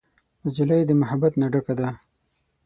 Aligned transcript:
نجلۍ 0.43 0.81
د 0.85 0.91
محبت 1.01 1.33
نه 1.41 1.47
ډکه 1.53 1.73
ده. 1.79 1.89